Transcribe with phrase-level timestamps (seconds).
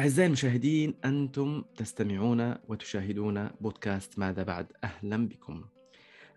[0.00, 5.64] أعزائي المشاهدين أنتم تستمعون وتشاهدون بودكاست ماذا بعد؟ أهلا بكم.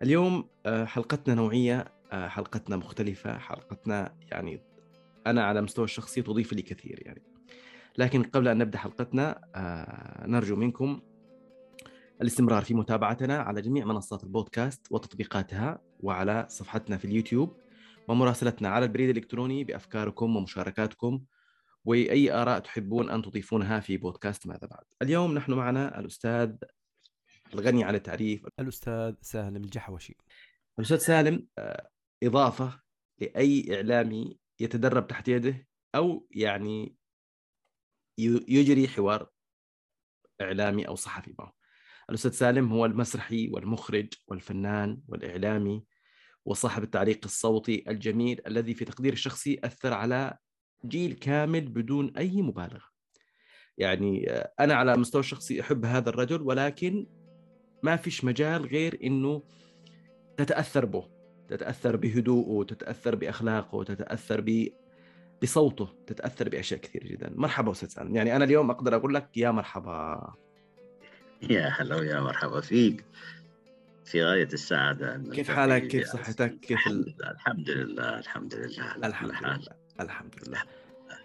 [0.01, 4.61] اليوم آه، حلقتنا نوعية آه، حلقتنا مختلفة حلقتنا يعني
[5.27, 7.21] أنا على مستوى الشخصي تضيف لي كثير يعني.
[7.97, 11.01] لكن قبل أن نبدأ حلقتنا آه، نرجو منكم
[12.21, 17.55] الاستمرار في متابعتنا على جميع منصات البودكاست وتطبيقاتها وعلى صفحتنا في اليوتيوب
[18.07, 21.21] ومراسلتنا على البريد الإلكتروني بأفكاركم ومشاركاتكم
[21.85, 24.83] وأي آراء تحبون أن تضيفونها في بودكاست ماذا بعد.
[25.01, 26.55] اليوم نحن معنا الأستاذ
[27.53, 30.17] الغني عن التعريف الأستاذ سالم الجحوشي.
[30.79, 31.89] الأستاذ سالم آه،
[32.23, 32.81] إضافة
[33.19, 36.95] لأي إعلامي يتدرب تحت يده أو يعني
[38.17, 39.29] يجري حوار
[40.41, 41.53] إعلامي أو صحفي معه.
[42.09, 45.85] الأستاذ سالم هو المسرحي والمخرج والفنان والإعلامي
[46.45, 50.37] وصاحب التعليق الصوتي الجميل الذي في تقديري الشخصي أثر على
[50.85, 52.93] جيل كامل بدون أي مبالغة.
[53.77, 57.07] يعني آه، أنا على مستوى الشخصي أحب هذا الرجل ولكن
[57.83, 59.43] ما فيش مجال غير أنه
[60.37, 61.07] تتأثر به
[61.47, 64.67] تتأثر بهدوءه تتأثر بأخلاقه تتأثر ب
[65.43, 67.33] بصوته تتأثر بأشياء كثير جدا.
[67.35, 68.15] مرحبا أستاذ سالم.
[68.15, 70.33] يعني أنا اليوم أقدر أقول لك يا مرحبا.
[71.41, 73.05] يا هلا ويا مرحبا فيك.
[74.05, 79.31] في غاية السعادة كيف حالك؟ كيف صحتك؟ كيف الحمد لله الحمد لله الحمد لله الحمد
[79.31, 79.82] لله.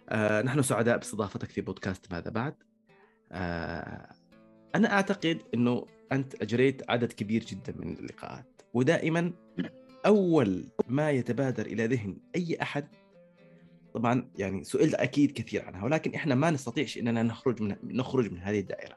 [0.08, 2.54] آه نحن سعداء باستضافتك في بودكاست ماذا بعد.
[3.32, 4.12] آه
[4.74, 9.32] أنا أعتقد أنه أنت أجريت عدد كبير جدا من اللقاءات ودائما
[10.06, 12.88] أول ما يتبادر إلى ذهن أي أحد
[13.94, 18.38] طبعا يعني سئلت أكيد كثير عنها ولكن إحنا ما نستطيعش أننا نخرج من نخرج من
[18.38, 18.96] هذه الدائرة.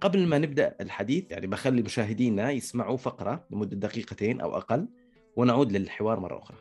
[0.00, 4.88] قبل ما نبدأ الحديث يعني بخلي مشاهدينا يسمعوا فقرة لمدة دقيقتين أو أقل
[5.36, 6.58] ونعود للحوار مرة أخرى.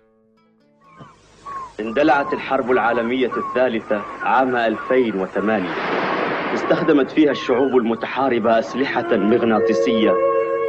[1.80, 5.70] اندلعت الحرب العالمية الثالثة عام 2008
[6.54, 10.14] استخدمت فيها الشعوب المتحاربة أسلحة مغناطيسية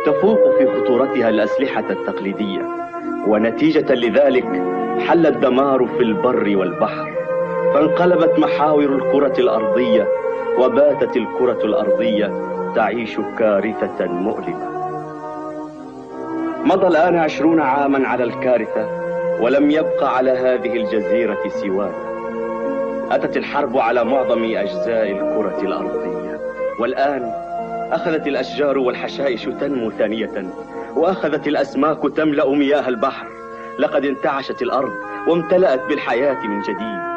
[0.06, 2.68] تفوق في خطورتها الأسلحة التقليدية.
[3.26, 4.62] ونتيجة لذلك
[5.08, 7.12] حل الدمار في البر والبحر.
[7.74, 10.08] فانقلبت محاور الكرة الأرضية
[10.58, 12.32] وباتت الكرة الأرضية
[12.74, 14.74] تعيش كارثة مؤلمة.
[16.64, 19.03] مضى الآن عشرون عاما على الكارثة
[19.40, 22.14] ولم يبق على هذه الجزيرة سوانا
[23.10, 26.40] أتت الحرب على معظم أجزاء الكرة الأرضية.
[26.78, 27.32] والآن
[27.92, 30.52] أخذت الأشجار والحشائش تنمو ثانية
[30.96, 33.26] وأخذت الأسماك تملأ مياه البحر.
[33.78, 34.92] لقد انتعشت الأرض
[35.28, 37.13] وامتلأت بالحياة من جديد.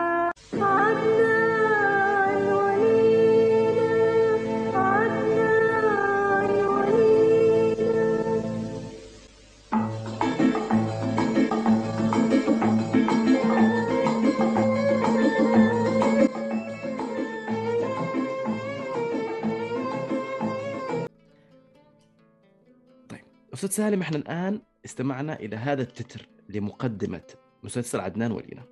[23.67, 27.21] أستاذ سالم إحنا الآن استمعنا إلى هذا التتر لمقدمة
[27.63, 28.65] مسلسل عدنان ولينا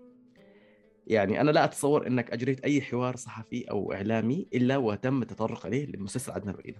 [1.08, 5.86] يعني أنا لا أتصور أنك أجريت أي حوار صحفي أو إعلامي إلا وتم التطرق عليه
[5.86, 6.80] لمسلسل عدنان ولينا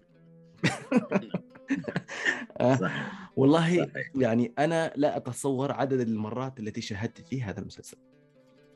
[2.80, 3.32] صحيح.
[3.38, 4.12] والله صحيح.
[4.16, 7.98] يعني أنا لا أتصور عدد المرات التي شاهدت فيه هذا المسلسل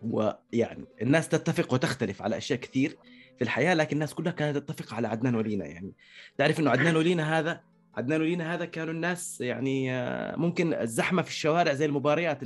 [0.01, 2.97] ويعني الناس تتفق وتختلف على أشياء كثير
[3.37, 5.93] في الحياة لكن الناس كلها كانت تتفق على عدنان ولينا يعني
[6.37, 11.29] تعرف أنه عدنان ولينا هذا عدنان ولينا هذا كانوا الناس يعني آه، ممكن الزحمة في
[11.29, 12.39] الشوارع زي المباريات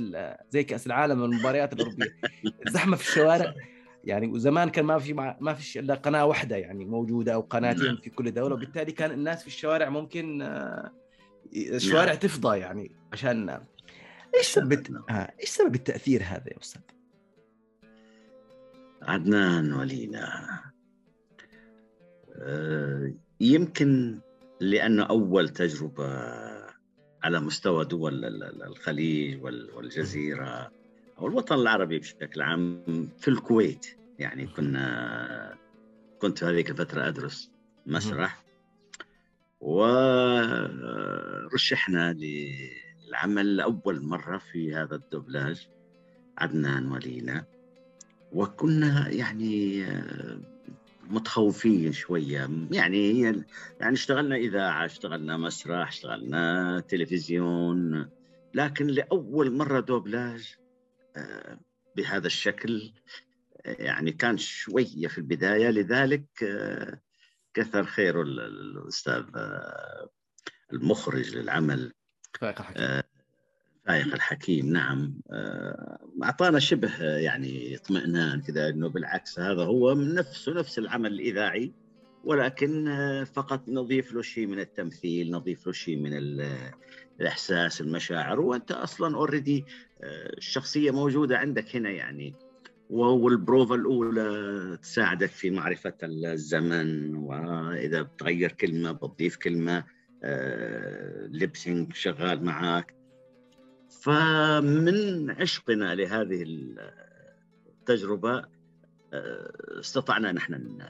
[0.50, 2.16] زي كأس العالم والمباريات الأوروبية
[2.66, 3.54] الزحمة في الشوارع
[4.04, 7.96] يعني وزمان كان ما في ما في إلا قناة واحدة يعني موجودة أو قناتين نعم.
[7.96, 10.92] في كل دولة وبالتالي كان الناس في الشوارع ممكن آه،
[11.56, 12.18] الشوارع نعم.
[12.18, 13.60] تفضى يعني عشان
[14.36, 16.82] إيش سبب آه إيش سبب التأثير هذا يا أستاذ؟
[19.02, 20.60] عدنان ولينا
[22.36, 24.20] آه يمكن
[24.70, 26.08] لأنه أول تجربة
[27.22, 28.24] على مستوى دول
[28.62, 30.72] الخليج والجزيرة
[31.18, 32.84] أو الوطن العربي بشكل عام
[33.18, 33.86] في الكويت.
[34.18, 35.54] يعني كنا
[36.18, 37.50] كنت في هذيك الفترة أدرس
[37.86, 38.44] مسرح
[40.80, 45.68] ورشحنا للعمل لأول مرة في هذا الدبلاج
[46.38, 47.44] عدنان ولينا.
[48.32, 49.84] وكنا يعني
[51.10, 52.50] متخوفين شوية.
[52.70, 53.44] يعني هي
[53.80, 58.10] يعني اشتغلنا إذاعة اشتغلنا مسرح اشتغلنا تلفزيون.
[58.54, 60.54] لكن لأول مرة دوبلاج
[61.16, 61.58] آه،
[61.96, 62.92] بهذا الشكل
[63.64, 65.70] يعني كان شوية في البداية.
[65.70, 67.00] لذلك آه،
[67.54, 70.08] كثر خير الأستاذ آه،
[70.72, 71.92] المخرج للعمل.
[73.86, 75.14] فايق الحكيم نعم.
[75.30, 81.72] آه، أعطانا شبه يعني اطمئنان كذا إنه بالعكس هذا هو من نفسه نفس العمل الإذاعي
[82.24, 86.70] ولكن آه، فقط نضيف له شيء من التمثيل نضيف له شيء من ال-
[87.20, 89.64] الإحساس المشاعر وأنت أصلا already
[90.02, 92.34] الشخصية موجودة عندك هنا يعني.
[92.90, 99.84] والبروفا الأولى تساعدك في معرفة الزمن وإذا بتغير كلمة بتضيف كلمة
[101.30, 102.94] لبسينج شغال معك
[104.04, 106.42] فمن عشقنا لهذه
[107.80, 108.44] التجربة
[109.12, 110.82] آه، استطعنا نحن ن-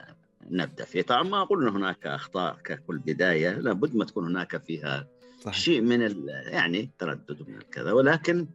[0.50, 5.06] نبدأ فيه طبعا ما قلنا هناك أخطاء ككل بداية لابد ما تكون هناك فيها
[5.40, 5.58] صحيح.
[5.58, 7.92] شيء من يعني تردد من الكذا.
[7.92, 8.46] ولكن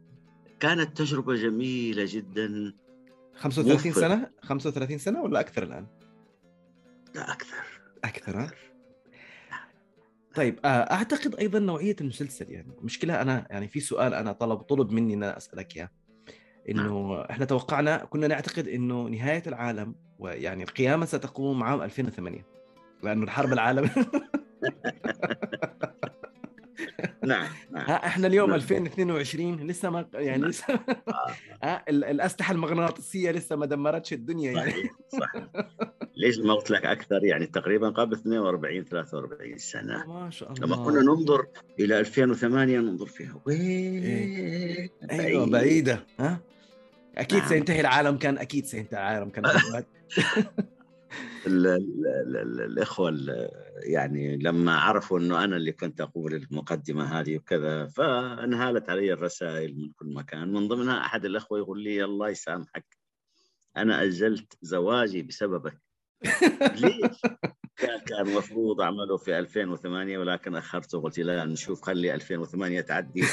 [0.60, 2.74] كانت تجربة جميلة جدا.
[3.36, 4.00] 35 موفق.
[4.00, 5.86] سنة؟ 35 سنة ولا أكثر الآن؟
[7.14, 7.56] لا أكثر.
[8.04, 8.50] أكثر ها؟
[10.34, 12.72] طيب آه، أعتقد أيضا نوعية المسلسل يعني.
[12.78, 15.90] المشكلة أنا يعني في سؤال أنا طلب طلب مني إن أنا أسألك إياه.
[16.68, 22.46] إنه إحنا توقعنا كنا نعتقد إنه نهاية العالم ويعني القيامة ستقوم عام 2008
[23.02, 23.90] لأنه الحرب العالميه
[27.24, 27.90] نعم نعم.
[27.90, 28.56] إحنا اليوم نعم.
[28.58, 30.50] 2022 لسه ما يعني نعم.
[30.50, 30.64] لسه
[31.62, 34.70] ها ال- الأسلحة المغناطيسية لسه ما دمرتش الدنيا يعني.
[34.70, 35.44] صحيح صحيح.
[36.20, 40.06] ليش ما قلت لك أكثر؟ يعني تقريبا قبل 42 43 سنة.
[40.06, 40.66] ما شاء الله.
[40.66, 41.46] لما كنا ننظر
[41.80, 43.40] إلى 2008 ننظر فيها.
[43.46, 46.06] وين؟ أيوه بعيدة.
[46.18, 46.40] ها؟
[47.18, 47.48] أكيد نعم.
[47.48, 49.44] سينتهي العالم كان أكيد سينتهي العالم كان.
[51.46, 53.50] ال- ال- ال- ال- الإخوة ال-
[53.82, 59.90] يعني لما عرفوا إنه أنا اللي كنت أقول المقدمة هذه وكذا فانهالت علي الرسائل من
[59.92, 60.52] كل مكان.
[60.52, 62.84] من ضمنها أحد الإخوة يقول لي الله يسامحك
[63.76, 65.89] أنا اجلت زواجي بسببك.
[66.74, 67.20] ليش؟
[67.76, 73.24] كان كان المفروض أعمله في 2008 ولكن أخرته قلت لا نشوف خلي 2008 تعدي.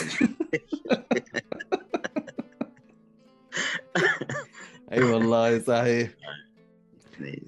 [4.92, 6.12] أي والله صحيح.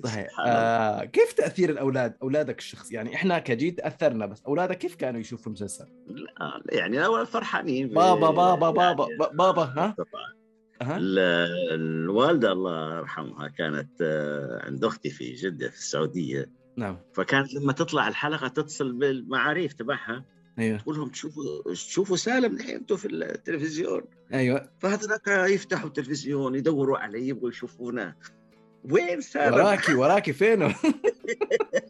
[0.03, 0.27] صحيح.
[0.47, 5.47] آه كيف تأثير الأولاد أولادك الشخص يعني إحنا كجيل تاثرنا بس أولادك كيف كانوا يشوفوا
[5.47, 9.95] المسلسل؟ لا، يعني اول فرحانين بابا بابا بابا يعني ب- بابا ها؟
[10.81, 16.51] الوالدة الله يرحمها كانت آه، عند أختي في جدة في السعودية.
[16.77, 16.97] نعم.
[17.13, 20.25] فكانت لما تطلع الحلقة تتصل بالمعاريف تبعها.
[20.59, 20.77] أيوه.
[20.77, 24.01] تقول لهم تشوفوا تشوفوا سالم الحين أنتم في التلفزيون؟
[24.33, 24.69] أيوه.
[24.79, 28.15] فهذولاك يفتحوا التلفزيون يدوروا عليه يبغوا يشوفونا
[28.83, 30.75] وين سالم؟ وراكي وراكي فينه؟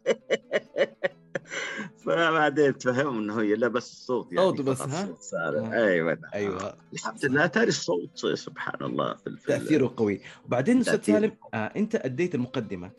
[2.10, 5.34] فبعدين تفهموا إنه هي لا بس الصوت يعني صوت بس، ها؟ صوت.
[5.74, 6.32] أيوه نعم.
[6.34, 11.02] أيوه الحمد لله تاري الصوت سبحان الله في في تأثيره قوي وبعدين أستاذ.
[11.02, 12.92] سالم آه أنت أديت المقدمة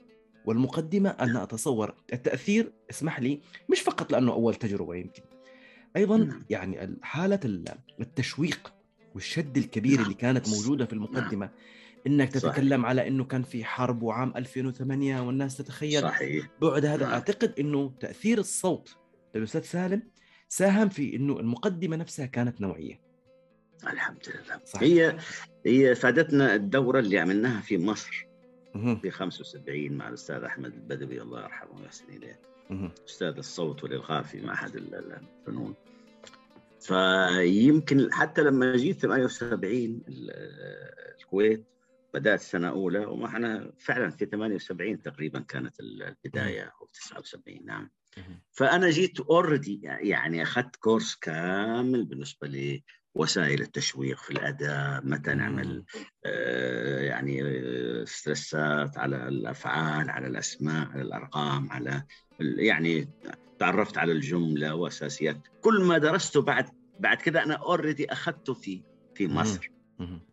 [0.44, 3.40] والمقدمة أنا أتصور التأثير اسمح لي
[3.70, 5.22] مش فقط لأنه أول تجربة يمكن
[5.96, 6.44] أيضا نعم.
[6.50, 7.40] يعني حالة
[8.00, 8.72] التشويق
[9.14, 10.04] والشد الكبير نعم.
[10.04, 11.50] اللي كانت موجودة في المقدمة
[12.06, 12.52] إنك صحيح.
[12.52, 17.12] تتكلم على إنه كان في حرب وعام 2008 والناس تتخيل صحيح بعد هذا نعم.
[17.12, 18.99] أعتقد إنه تأثير الصوت
[19.34, 20.02] للاستاذ سالم
[20.48, 23.00] ساهم في إنه المقدمة نفسها كانت نوعية
[23.86, 24.82] الحمد لله صحيح.
[24.82, 25.18] هي
[25.66, 28.26] هي فادتنا الدورة اللي عملناها في مصر.
[29.02, 32.40] في 75 مع الأستاذ أحمد البدوي الله يرحمه ويحسن إليه.
[33.08, 35.74] أستاذ الصوت والإلغاء في معهد ال- ال- الفنون
[36.80, 40.30] فيمكن حتى لما جيت 78 ال-
[41.20, 41.64] الكويت
[42.14, 47.90] بدأت سنة أولى وإحنا فعلا في 78 تقريبا كانت البداية أو 79 نعم.
[48.52, 52.80] فأنا جيت already يعني أخذت كورس كامل بالنسبة
[53.16, 55.84] لوسائل التشويق في الأداء متى نعمل
[56.24, 62.02] آه، يعني آه، stressات على الأفعال على الأسماء على الأرقام على
[62.40, 63.08] يعني
[63.58, 66.68] تعرفت على الجملة وأساسيات كل ما درسته بعد
[67.00, 68.82] بعد كذا أنا already أخذته في
[69.14, 69.28] في.
[69.28, 69.70] مصر.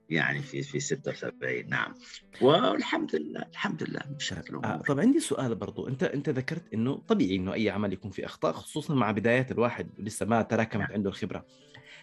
[0.10, 1.94] يعني في في 76 نعم.
[2.42, 5.88] والحمد لله الحمد لله آه، الأمور طب عندي سؤال برضو.
[5.88, 9.90] أنت أنت ذكرت إنه طبيعي إنه أي عمل يكون فيه أخطاء خصوصا مع بدايات الواحد
[10.00, 11.46] لسه ما تراكمت عنده الخبرة.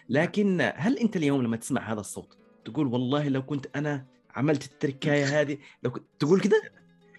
[0.09, 4.05] لكن هل أنت اليوم لما تسمع هذا الصوت تقول والله لو كنت أنا
[4.35, 6.61] عملت التركاية هذه لو كنت تقول كده؟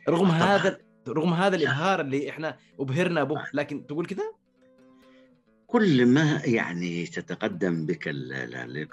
[0.08, 0.30] رغم.
[0.30, 4.34] هذا رغم هذا الإبهار اللي إحنا أبهرنا به لكن تقول كده؟
[5.66, 8.06] كل ما يعني تتقدم بك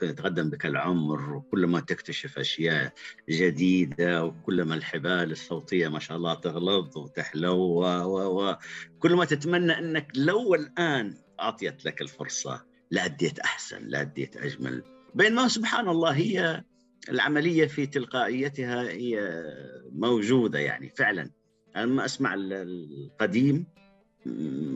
[0.03, 2.93] يتقدم بك العمر وكل ما تكتشف أشياء
[3.29, 8.55] جديدة وكل ما الحبال الصوتية ما شاء الله تغلظ وتحلو و و و
[8.99, 14.83] كل ما تتمنى أنك لو الآن أعطيت لك الفرصة لأديت أحسن لأديت أجمل.
[15.15, 16.63] بينما سبحان الله هي
[17.09, 19.43] العملية في تلقائيتها هي
[19.91, 21.29] موجودة يعني فعلا.
[21.75, 23.65] أنا لما أسمع ال- القديم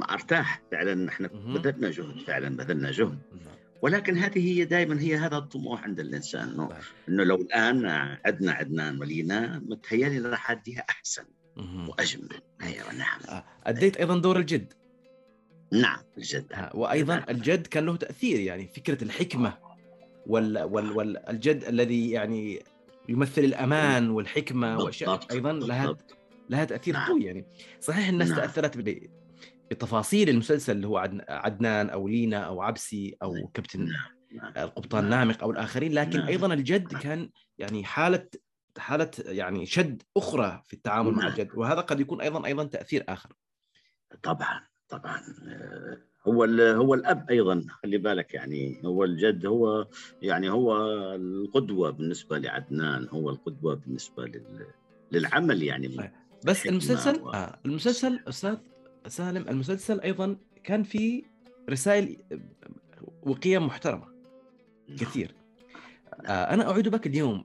[0.09, 1.27] أرتاح فعلا إحنا.
[1.27, 3.19] بذلنا جهد فعلا بذلنا جهد
[3.81, 6.69] ولكن هذه هي دائما هي هذا الطموح عند الإنسان إنه.
[7.09, 7.85] إنه لو الآن
[8.25, 11.23] عدنا عدنان ولينا متهيألي راح أديها أحسن.
[11.87, 12.29] وأجمل
[12.61, 14.73] أيوه نعم آه، أديت أيضا دور الجد
[15.71, 19.53] نعم الجد وأيضا الجد كان له تأثير يعني فكرة الحكمة
[20.27, 22.63] وال وال والجد الذي يعني
[23.09, 25.97] يمثل الأمان والحكمة وأشياء أيضا لها.
[26.49, 27.11] لها تأثير نعم.
[27.11, 27.45] قوي يعني
[27.81, 28.39] صحيح الناس نعم.
[28.39, 28.77] تاثرت
[29.71, 33.47] بتفاصيل المسلسل اللي هو عدن- عدنان أو لينا أو عبسي أو نعم.
[33.53, 33.89] كابتن
[34.31, 34.53] نعم.
[34.57, 35.19] القبطان نعم.
[35.27, 36.19] نامق أو الآخرين لكن.
[36.19, 38.27] أيضا الجد كان يعني حالة
[38.77, 41.27] حالة يعني شد أخرى في التعامل مع.
[41.27, 43.33] الجد وهذا قد يكون أيضا أيضا تأثير آخر
[44.23, 45.97] طبعا طبعا آه،
[46.27, 46.43] هو
[46.75, 49.87] هو الأب أيضا خلي بالك يعني هو الجد هو
[50.21, 50.77] يعني هو
[51.15, 54.67] القدوة بالنسبة لعدنان هو القدوة بالنسبة لل
[55.11, 56.11] للعمل يعني.
[56.45, 58.57] بس المسلسل و- آه المسلسل أستاذ
[59.07, 61.23] سالم المسلسل أيضا كان فيه
[61.69, 62.17] رسائل
[63.23, 64.07] وقيم محترمة
[64.99, 65.35] كثير.
[66.25, 67.43] آه أنا اعود بك اليوم.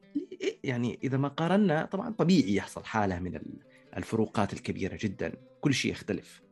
[0.64, 3.58] يعني إذا ما قارنا طبعا طبيعي يحصل حالة من ال-
[3.96, 5.32] الفروقات الكبيرة جدا.
[5.60, 6.42] كل شيء يختلف.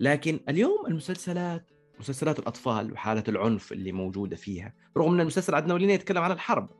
[0.00, 5.92] لكن اليوم المسلسلات مسلسلات الأطفال وحالة العنف اللي موجودة فيها رغم أن المسلسل عندنا ولينا
[5.92, 6.70] يتكلم عن الحرب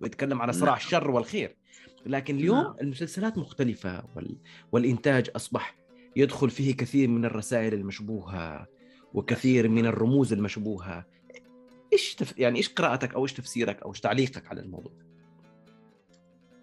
[0.00, 0.76] ويتكلم على صراع نعم.
[0.76, 1.56] الشر والخير
[2.06, 2.74] لكن اليوم نعم.
[2.80, 4.36] المسلسلات مختلفة وال...
[4.72, 5.76] والإنتاج أصبح
[6.16, 8.66] يدخل فيه كثير من الرسائل المشبوهة
[9.14, 11.06] وكثير من الرموز المشبوهة
[11.92, 12.38] إيش تف...
[12.38, 14.92] يعني إيش قراءتك أو إيش تفسيرك أو إيش تعليقك على الموضوع؟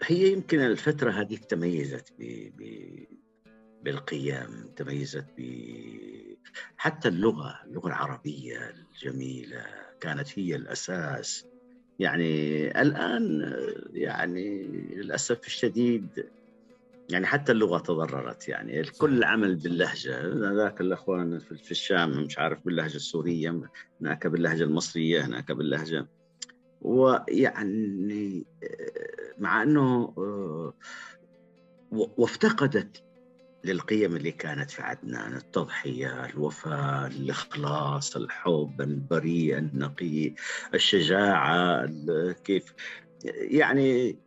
[0.04, 2.24] هي يمكن الفترة هذيك تميزت ب...
[2.58, 2.64] ب...
[3.84, 5.42] بالقيم تميزت ب
[6.78, 9.66] حتى اللغة اللغة العربية الجميلة
[10.00, 11.46] كانت هي الأساس
[12.00, 12.32] يعني
[12.82, 13.54] الآن
[13.94, 14.64] يعني
[14.96, 16.26] للأسف الشديد
[17.10, 18.80] يعني حتى اللغة تضررت يعني.
[18.80, 20.22] الكل عمل باللهجة
[20.54, 23.62] ذاك الأخوان في الشام مش عارف باللهجة السورية
[24.02, 26.08] هناك باللهجة المصرية هناك باللهجة.
[26.82, 28.46] ويعني
[29.38, 30.14] مع أنه
[31.92, 33.04] وافتقدت
[33.64, 40.34] للقيم اللي كانت في عدنان التضحية الوفاء الإخلاص الحب البريء النقي
[40.74, 42.74] الشجاعة ال- كيف
[43.36, 44.20] يعني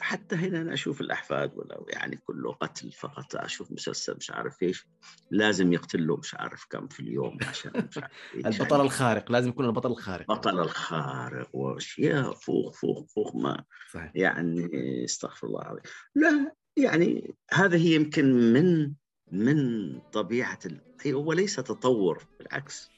[0.00, 4.86] حتى هنا أنا أشوف الأحفاد ولو يعني كله قتل فقط أشوف مسلسل مش عارف إيش
[5.30, 8.12] لازم يقتل له مش عارف كم في اليوم عشان مش عارف
[8.46, 8.60] إيش.
[8.60, 10.28] البطل الخارق لازم يكون البطل الخارق.
[10.28, 14.12] بطل الخارق وأشياء فوق فوق فوق ما صحيح.
[14.14, 14.70] يعني
[15.04, 15.82] استغفر الله العظيم.
[16.14, 18.92] لا يعني هذا هي يمكن من
[19.32, 20.80] من طبيعة ال...
[21.02, 22.90] هي هو ليس تطور بالعكس.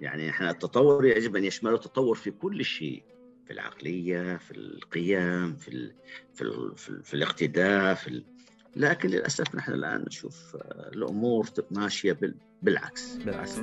[0.00, 3.13] يعني إحنا التطور يجب أن يشمل التطور في كل شيء.
[3.44, 5.92] في العقلية في القيم في ال...
[6.34, 6.76] في ال...
[6.76, 7.02] في, ال...
[7.02, 8.24] في الاقتداء في ال...
[8.76, 12.34] لكن للأسف نحن الآن نشوف آه، الأمور ماشية بال...
[12.62, 13.16] بالعكس.
[13.16, 13.58] بالعكس.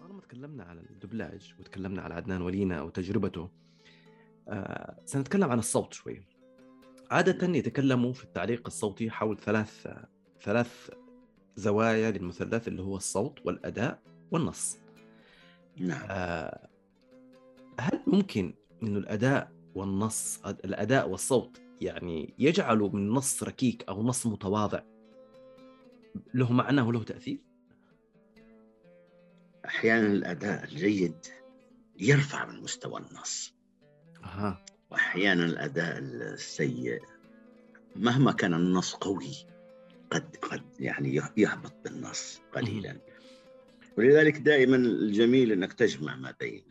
[0.00, 3.50] طالما تكلمنا على الدبلاج وتكلمنا على عدنان ولينا أو تجربته
[4.48, 6.35] آه سنتكلم عن الصوت شوي.
[7.10, 9.86] عادة يتكلموا في التعليق الصوتي حول ثلاث
[10.40, 10.90] ثلاث
[11.56, 14.78] زوايا للمثلث اللي هو الصوت والأداء والنص.
[15.76, 16.06] نعم.
[16.10, 16.68] آه،
[17.80, 24.82] هل ممكن انه الأداء والنص الأداء والصوت يعني يجعلوا من نص ركيك أو نص متواضع
[26.34, 27.38] له معنى وله تأثير؟
[29.64, 31.16] أحيانا الأداء الجيد
[31.98, 33.54] يرفع من مستوى النص.
[34.24, 34.64] أها.
[35.00, 37.02] وأحيانا الأداء السيء
[37.96, 39.32] مهما كان النص قوي
[40.10, 42.96] قد قد يعني يهبط بالنص قليلا.
[43.98, 46.64] ولذلك دائما الجميل إنك تجمع ما بين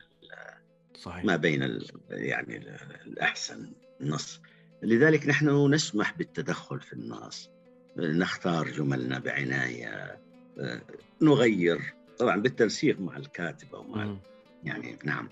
[0.95, 1.25] صحيح.
[1.25, 4.41] ما بين ال- يعني ال- الأحسن النص.
[4.83, 7.49] لذلك نحن نسمح بالتدخل في النص.
[7.97, 10.19] نختار جملنا بعناية
[10.59, 10.81] آه،
[11.21, 11.93] نغير.
[12.19, 14.17] طبعا بالتنسيق مع الكاتب أو مع.
[14.63, 15.29] يعني نعم.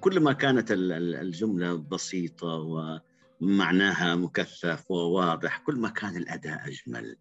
[0.00, 3.00] كل ما كانت ال- ال- الجملة بسيطة
[3.40, 7.16] ومعناها مكثف وواضح كل ما كان الأداء أجمل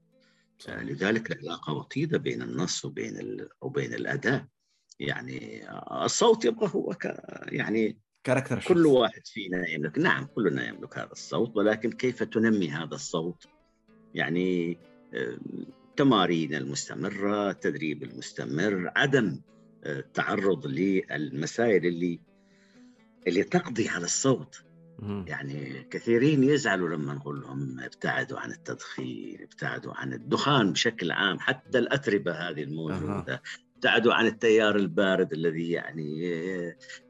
[0.69, 0.83] آه.
[0.83, 3.48] لذلك العلاقة وطيدة بين النص وبين.
[3.62, 4.45] وبين الأداء
[5.00, 7.05] يعني آه، الصوت يبقى هو ك...
[7.45, 8.60] يعني كاركتر.
[8.67, 13.45] كل واحد فينا يملك نعم كلنا يملك هذا الصوت ولكن كيف تنمي هذا الصوت
[14.13, 14.77] يعني
[15.13, 15.38] آه،
[15.89, 19.41] التمارين المستمرة التدريب المستمر عدم آه،
[19.85, 22.19] التعرض للمسائل اللي
[23.27, 24.63] اللي تقضي على الصوت.
[25.27, 31.79] يعني كثيرين يزعلوا لما نقول لهم ابتعدوا عن التدخين ابتعدوا عن الدخان بشكل عام حتى
[31.79, 33.41] الأتربة هذه الموجودة.
[33.75, 36.31] ابتعدوا عن التيار البارد الذي يعني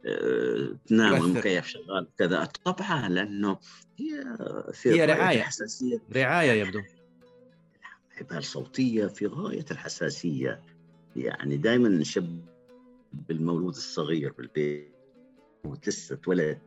[0.06, 1.24] آه، تنام يؤثر.
[1.24, 3.58] والمكيف شغال كذا طبعا لأنه
[4.00, 4.24] هي
[4.74, 5.38] في هي غاية رعاية.
[5.38, 6.02] الحساسية.
[6.16, 6.82] رعاية يبدو.
[8.12, 10.62] حبال صوتية في غاية الحساسية.
[11.16, 12.51] يعني دائما نشبه
[13.14, 14.92] بالمولود الصغير بالبيت
[15.88, 16.60] لسه اتولد.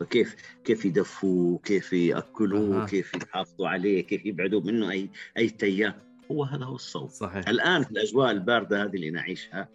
[0.00, 2.86] فكيف كيف يدفوه كيف ياكلوه أها.
[2.86, 5.94] كيف يحافظوا عليه كيف يبعدوا منه أي أي تيام
[6.30, 7.10] هو هذا هو الصوت.
[7.10, 7.48] صحيح.
[7.48, 9.68] الآن في الأجواء الباردة هذه اللي نعيشها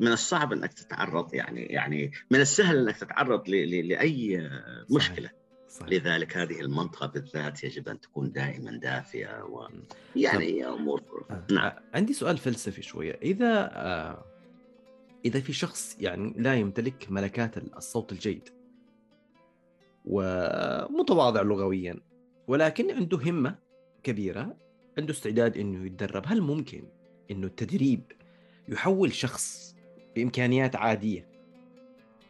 [0.00, 4.50] من الصعب إنك تتعرض يعني يعني من السهل إنك تتعرض ل- ل- لأي
[4.90, 5.30] مشكلة.
[5.68, 5.88] صحيح.
[5.88, 9.42] لذلك هذه المنطقة بالذات يجب أن تكون دائما دافئه
[10.16, 11.46] ويعني أمور آه.
[11.50, 11.64] نعم.
[11.66, 13.18] آه، عندي سؤال فلسفي شوية.
[13.22, 13.70] إذا
[15.24, 18.48] إذا في شخص يعني لا يمتلك ملكات الصوت الجيد
[20.04, 22.00] ومتواضع لغويا
[22.48, 23.58] ولكن عنده همة
[24.02, 24.56] كبيرة
[24.98, 26.84] عنده استعداد إنه يتدرب هل ممكن
[27.30, 28.12] إنه التدريب
[28.68, 29.76] يحول شخص
[30.16, 31.28] بإمكانيات عادية؟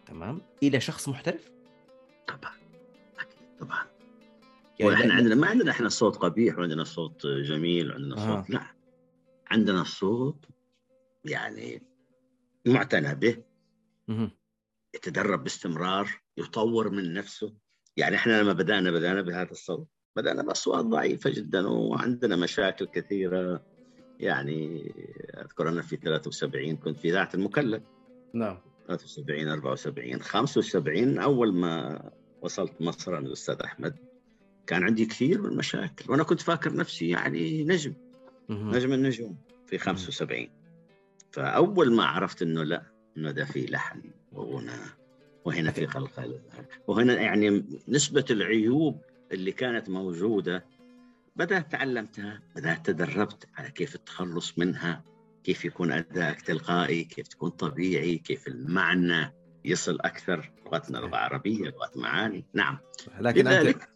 [0.07, 1.51] تمام؟ إلى شخص محترف؟
[2.27, 2.55] طبعا
[3.19, 3.87] أكيد طبعا.
[4.81, 8.37] يعني وإحنا لا- عندنا ما عندنا إحنا صوت قبيح وعندنا صوت جميل وعندنا آه.
[8.43, 8.67] صوت لا
[9.51, 10.45] عندنا الصوت
[11.25, 11.83] يعني
[12.66, 13.37] معتنى به.
[14.94, 17.54] يتدرب باستمرار يطور من نفسه.
[17.97, 19.88] يعني إحنا لما بدأنا بدأنا بهذا الصوت.
[20.16, 23.64] بدأنا بأصوات ضعيفة جدا وعندنا مشاكل كثيرة.
[24.21, 24.92] يعني
[25.40, 27.83] أذكر أنا في 73 كنت في اذاعه المكلف.
[28.35, 28.59] نعم.
[28.88, 32.00] 73 74 75 أول ما
[32.42, 33.97] وصلت مصر أنا الاستاذ أحمد.
[34.66, 36.11] كان عندي كثير من المشاكل.
[36.11, 37.94] وأنا كنت فاكر نفسي يعني نجم.
[38.50, 40.63] نجم النجوم في 75
[41.35, 42.83] فأول ما عرفت إنه لا
[43.17, 44.71] إنه ده في لحن وغنى
[45.45, 46.41] وهنا في خلق
[46.87, 49.00] وهنا يعني نسبة العيوب
[49.33, 50.64] اللي كانت موجودة
[51.37, 55.05] بدأت تعلمتها بدأت تدربت على كيف التخلص منها
[55.45, 59.33] كيف يكون أدائك تلقائي كيف تكون طبيعي كيف المعنى
[59.64, 62.45] يصل أكثر لغتنا لغه عربيه لغه معاني.
[62.55, 62.79] نعم.
[63.21, 63.88] لكن لذلك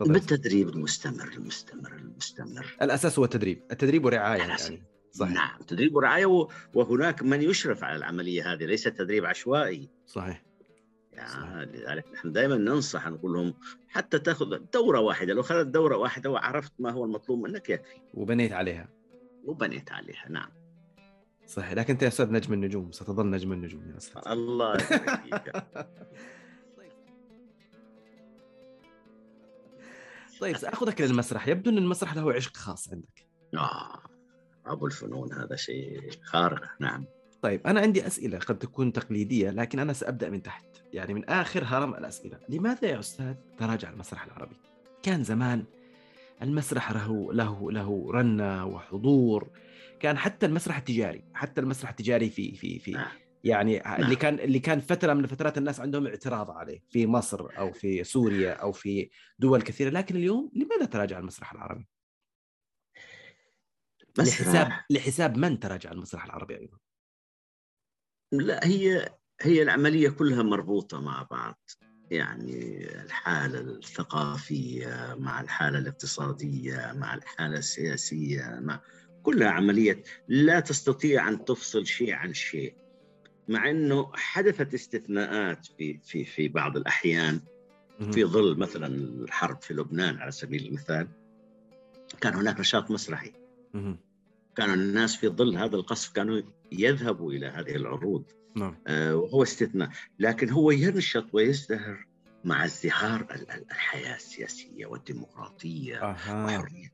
[0.00, 2.76] بالتدريب المستمر المستمر المستمر.
[2.82, 3.62] الأساس هو التدريب.
[3.70, 4.40] التدريب ورعاية.
[4.40, 4.82] يعني.
[5.12, 5.32] صحيح.
[5.32, 9.88] نعم تدريب ورعايه و- وهناك من يشرف على العملية هذه ليس تدريب عشوائي.
[10.06, 10.42] صحيح.
[11.12, 13.54] يعني لذلك نحن دائما ننصح نقول لهم
[13.88, 15.34] حتى تاخذ دورة واحدة.
[15.34, 17.96] لو اخذت دورة واحدة وعرفت ما هو المطلوب منك يكفي.
[18.14, 18.88] وبنيت عليها.
[19.44, 20.48] وبنيت عليها نعم.
[21.46, 21.72] صحيح.
[21.72, 24.22] لكن أنت يا أستاذ نجم النجوم ستظل نجم النجوم يا أستاذ.
[24.28, 24.76] الله.
[30.40, 33.26] طيب سأخذك للمسرح يبدو أن المسرح له عشق خاص عندك.
[33.54, 34.02] آه.
[34.66, 36.62] أبو الفنون هذا شيء خارق.
[36.80, 37.04] نعم.
[37.42, 40.64] طيب أنا عندي أسئلة قد تكون تقليدية لكن أنا سأبدأ من تحت.
[40.92, 42.38] يعني من آخر هرم الأسئلة.
[42.48, 44.56] لماذا يا أستاذ؟ تراجع المسرح العربي.
[45.02, 45.64] كان زمان
[46.42, 49.50] المسرح له له له رنة وحضور.
[50.00, 53.08] كان حتى المسرح التجاري حتى المسرح التجاري في في في نعم.
[53.44, 57.72] يعني اللي كان اللي كان فترة من الفترات الناس عندهم اعتراض عليه في مصر أو
[57.72, 59.90] في سوريا أو في دول كثيرة.
[59.90, 61.88] لكن اليوم لماذا تراجع المسرح العربي؟
[64.18, 66.78] لحساب لحساب من تراجع المسرح العربي أيضا؟
[68.32, 71.70] لا هي هي العملية كلها مربوطة مع بعض.
[72.10, 78.80] يعني الحالة الثقافية مع الحالة الاقتصادية مع الحالة السياسية مع
[79.22, 82.76] كلها عملية لا تستطيع أن تفصل شيء عن شيء.
[83.48, 87.40] مع إنه حدثت استثناءات في في في بعض الأحيان.
[88.12, 91.08] في ظل مثلا الحرب في لبنان على سبيل المثال
[92.20, 93.32] كان هناك نشاط مسرحي.
[94.56, 98.24] كانوا الناس في ظل هذا القصف كانوا يذهبوا إلى هذه العروض.
[98.56, 98.76] نعم.
[98.86, 99.88] آه، وهو استثناء.
[100.18, 102.06] لكن هو ينشط ويزدهر
[102.44, 106.44] مع ازدهار ال- ال- الحياة السياسية والديمقراطية أها.
[106.46, 106.92] وحرية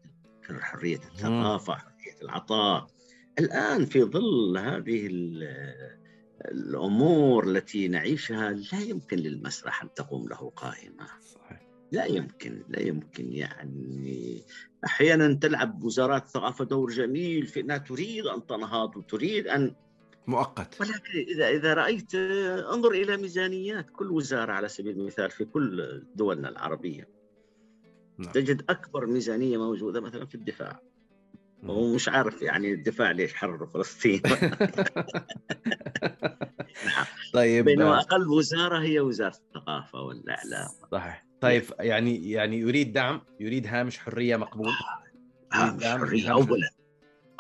[0.61, 2.87] حرية الثقافة حرية العطاء.
[3.39, 5.99] الآن في ظل هذه ال-
[6.45, 11.07] الأمور التي نعيشها لا يمكن للمسرح أن تقوم له قائمة.
[11.35, 11.68] صحيح.
[11.93, 14.43] لا يمكن لا يمكن يعني.
[14.85, 19.75] أحيانا تلعب وزارات الثقافة دور جميل في إنها تريد أن تنهض وتريد أن
[20.27, 20.81] مؤقت.
[20.81, 26.49] ولكن إذا إذا رأيت انظر إلى ميزانيات كل وزارة على سبيل المثال في كل دولنا
[26.49, 27.09] العربية.
[28.19, 28.33] نعم.
[28.33, 30.83] تجد أكبر ميزانية موجودة مثلا في الدفاع.
[31.63, 34.23] ومش عارف يعني الدفاع ليش حرروا فلسطين.
[36.87, 37.07] نعم.
[37.35, 37.65] طيب.
[37.65, 40.69] بينما أقل وزارة هي وزارة الثقافة والإعلام.
[40.93, 41.28] صحيح.
[41.41, 44.73] طيب يعني يعني يريد دعم يريد هامش حرية مقبول؟
[45.53, 46.03] هامش نعم.
[46.03, 46.71] الحريه هامش اولا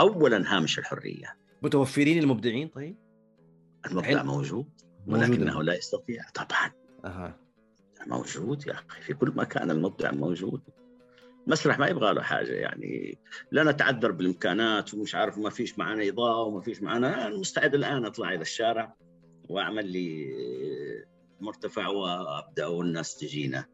[0.00, 1.36] اولا هامش الحرية.
[1.62, 2.96] متوفرين المبدعين طيب؟
[3.86, 4.22] المبدع.
[4.22, 4.68] موجود
[5.06, 6.22] ولكنه لا يستطيع.
[6.34, 6.70] طبعا.
[7.04, 7.36] أها.
[8.06, 10.60] موجود يا أخي في كل مكان المبدع موجود.
[11.46, 13.18] مسرح ما يبغى له حاجة يعني
[13.50, 18.04] لا نتعذر بالإمكانات ومش عارف ما فيش معنا إضاءة وما فيش معنا أنا مستعد الآن
[18.04, 18.94] أطلع إلى الشارع
[19.48, 20.34] وأعمل لي
[21.40, 23.66] مرتفع وأبدأ والناس تجينا.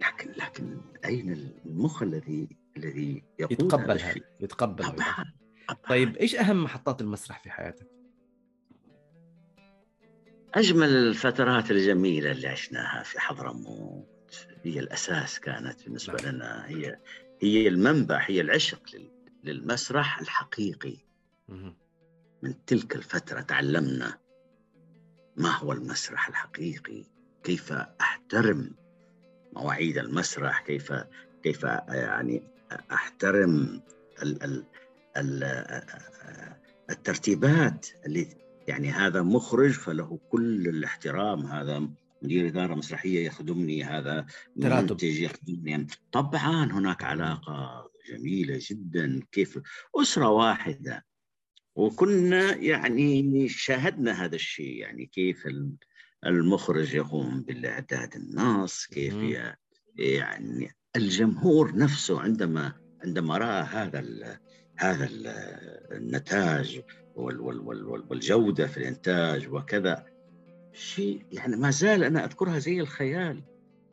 [0.00, 1.32] لكن لكن أين
[1.66, 5.32] المخ الذي الذي يتقبل هذا؟ يتقبل طبعا.
[5.88, 7.86] طيب إيش أهم محطات المسرح في حياتك؟
[10.54, 16.34] أجمل الفترات الجميلة اللي عشناها في حضرموت هي الأساس كانت بالنسبة نعم.
[16.34, 16.98] لنا هي
[17.42, 19.10] هي المنبع هي العشق لل-
[19.44, 20.96] للمسرح الحقيقي.
[22.42, 24.18] من تلك الفترة تعلمنا
[25.36, 27.04] ما هو المسرح الحقيقي
[27.44, 28.74] كيف أحترم
[29.56, 30.92] مواعيد المسرح كيف
[31.42, 32.42] كيف يعني
[32.92, 33.80] أحترم
[34.22, 34.64] ال ال
[35.16, 35.44] ال
[36.90, 38.28] الترتيبات اللي
[38.68, 41.46] يعني هذا مخرج فله كل الاحترام.
[41.46, 41.88] هذا
[42.22, 44.26] مدير إدارة مسرحية يخدمني هذا.
[44.56, 45.86] منتج يخدمني.
[46.12, 49.20] طبعا هناك علاقة جميلة جدا.
[49.32, 49.58] كيف؟
[49.94, 51.06] أسرة واحدة.
[51.74, 54.76] وكنا يعني شاهدنا هذا الشيء.
[54.76, 55.46] يعني كيف
[56.26, 59.14] المخرج يقوم بالإعداد النص كيف
[59.98, 62.72] يعني الجمهور نفسه عندما
[63.04, 64.38] عندما رأى هذا ال
[64.76, 65.26] هذا ال
[65.92, 66.82] النتاج
[67.16, 70.06] وال وال وال وال والجودة في الإنتاج وكذا
[70.72, 73.42] شيء يعني ما زال أنا أذكرها زي الخيال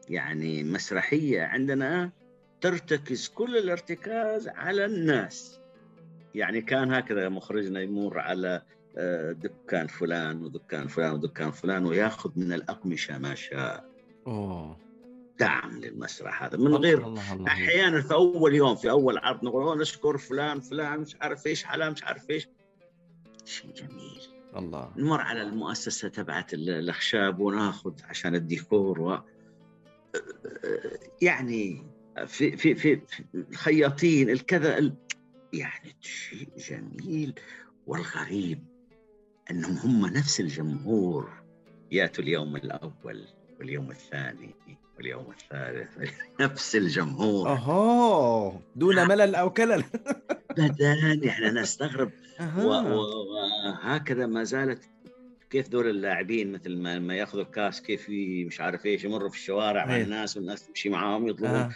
[0.09, 2.11] يعني مسرحية عندنا
[2.61, 5.59] ترتكز كل الارتكاز على الناس.
[6.35, 8.61] يعني كان هكذا مخرجنا يمر على
[9.31, 13.89] دكان فلان ودكان فلان ودكان فلان وياخذ من الأقمشة ما شاء.
[14.27, 14.77] أوه.
[15.39, 16.57] دعم للمسرح هذا.
[16.57, 20.59] من غير الله الله أحيانا في أول يوم في أول عرض نقول "أوه، نشكر فلان
[20.61, 22.47] فلان مش عارف إيش على مش عارف إيش.
[23.45, 24.21] شيء جميل.
[24.55, 24.91] الله.
[24.97, 29.19] نمر على المؤسسة تبعت ال- الأخشاب وناخذ عشان الديكور و
[31.21, 31.83] يعني
[32.25, 34.95] في في في في الخياطين الكذا ال-
[35.53, 37.33] يعني شيء جميل
[37.87, 38.63] والغريب.
[39.51, 41.29] أنهم هم نفس الجمهور
[41.91, 43.27] ياتوا اليوم الأول
[43.59, 44.55] واليوم الثاني
[44.97, 45.97] واليوم الثالث
[46.41, 49.83] نفس الجمهور اوهو دون ملل أو كلل
[50.59, 51.31] ابدا يعني
[52.39, 52.65] أها.
[52.65, 54.89] و- وهكذا ما زالت
[55.49, 58.05] كيف دور اللاعبين مثل ما ما ياخذوا الكاس كيف
[58.47, 60.03] مش عارف إيش يمروا في الشوارع مع أيه.
[60.03, 61.75] الناس والناس تمشي معاهم يطلبون أها.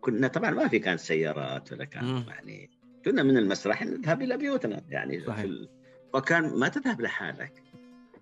[0.00, 2.24] كنا طبعا ما في كانت سيارات ولا كان.
[2.28, 2.70] يعني
[3.04, 5.40] كنا من المسرح نذهب إلى بيوتنا يعني صحيح.
[5.44, 5.68] في.
[6.16, 7.62] وكان ما تذهب لحالك.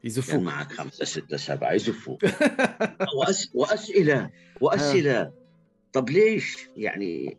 [0.04, 0.42] يزفوك.
[0.42, 2.24] معك خمسة ستة سبعة يزفوك.
[3.18, 3.50] وأس...
[3.54, 4.30] وأسئلة
[4.60, 5.32] وأسئلة.
[5.92, 7.36] طب ليش؟ يعني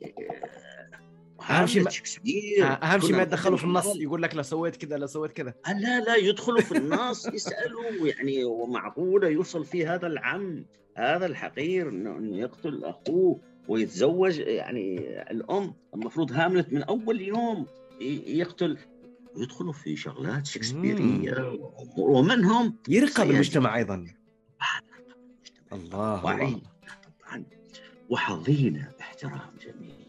[1.50, 1.84] أهم شيء
[2.64, 5.54] أهم شيء ما يتدخلوا في النص يقول لك لو سويت كذا لو سويت كذا.
[5.68, 10.66] آه لا لا يدخلوا في النص يسألوا يعني ومعقولة يوصل في هذا العم
[10.96, 15.00] هذا الحقير إنه يقتل أخوه ويتزوج يعني
[15.32, 15.74] الأم.
[15.94, 17.66] المفروض هاملت من أول يوم
[18.28, 18.78] يقتل.
[19.38, 21.60] يدخلوا في شغلات شكسبيرية.
[21.98, 23.28] ومنهم يرقى.
[23.28, 24.06] بالمجتمع أيضا.
[25.74, 26.62] الله طبعا
[28.10, 30.06] وحظينا باحترام جميل.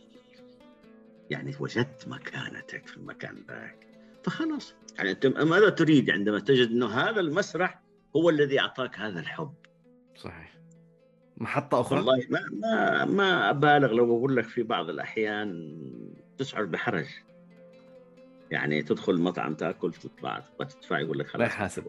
[1.31, 3.87] يعني وجدت مكانتك في المكان ذاك.
[4.25, 4.75] فخلاص.
[4.99, 7.83] يعني أنت ماذا تريد؟ عندما تجد أنه هذا المسرح
[8.17, 9.55] هو الذي أعطاك هذا الحب.
[10.17, 10.57] صحيح.
[11.37, 15.79] محطة أخرى؟ والله ما ما ما أبالغ لو بقول لك في بعض الأحيان
[16.39, 17.07] تشعر بحرج.
[18.51, 21.85] يعني تدخل مطعم تاكل تطلع تبغى تدفع يقول لك لا خلاص يحاسب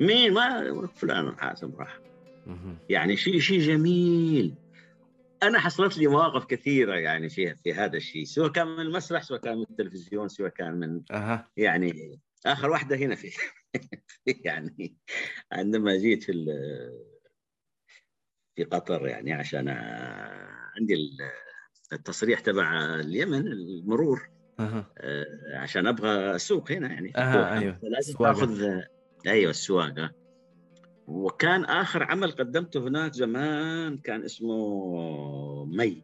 [0.00, 2.00] مين؟ ما فلان حاسب راح.
[2.88, 4.54] يعني شيء شيء جميل.
[5.42, 9.40] أنا حصلت لي مواقف كثيرة يعني في في هذا الشيء سواء كان من المسرح سواء
[9.40, 11.50] كان من التلفزيون سواء كان من أها.
[11.56, 13.30] يعني آخر واحدة هنا في
[14.44, 14.96] يعني
[15.52, 16.32] عندما جيت في
[18.56, 19.68] في قطر يعني عشان
[20.76, 21.30] عندي ال-
[21.92, 24.28] التصريح تبع اليمن المرور.
[24.60, 24.86] آه،
[25.54, 27.12] عشان أبغى أسوق هنا يعني.
[27.12, 27.58] في أها، الدوحة.
[27.58, 28.00] أيوة.
[28.00, 28.30] سواقة.
[28.30, 28.80] اخذ
[29.26, 30.12] أيوه السواقه
[31.06, 36.02] وكان آخر عمل قدمته هناك زمان كان اسمه مي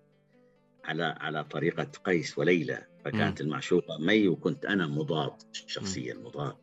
[0.84, 2.86] على على طريقة قيس وليلى.
[3.04, 6.54] فكانت المعشوقة مي وكنت أنا مضاد الشخصيه المضاد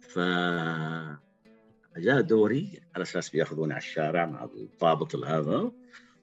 [0.00, 0.18] ف
[1.98, 5.72] جاء دوري على أساس بيأخذوني على الشارع مع الضابط هذا.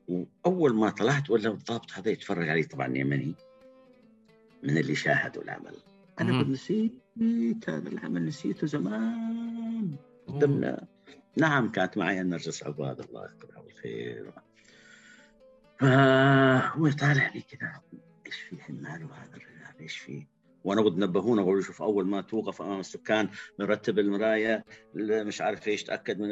[0.07, 3.35] وأول ما طلعت ولا الضابط هذا يتفرج علي طبعا يمني.
[4.63, 5.75] من اللي شاهدوا العمل
[6.19, 6.39] أنا.
[6.39, 7.01] قلت نسيت
[7.69, 9.95] هذا العمل نسيته زمان
[10.27, 10.87] قدمنا
[11.37, 14.31] نعم كانت معي النرجس عباد الله يذكرها بالخير
[15.79, 17.81] فهو يطالع لي كذا
[18.25, 20.27] إيش فيه ماله هذا الرجال إيش فيه؟
[20.63, 24.65] وأنا قد نبهونا قالوا شوف أول ما توقف أمام السكان نرتب المراية
[24.95, 26.29] مش عارف إيش تأكد من